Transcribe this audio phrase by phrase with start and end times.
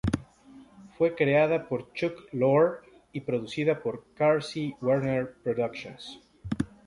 [0.97, 2.79] Fue creada por Chuck Lorre
[3.13, 6.19] y producida por Carsey-Werner Productions.